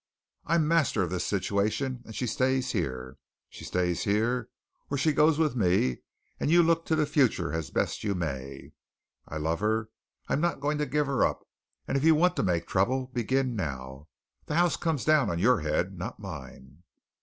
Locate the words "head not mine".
15.59-16.81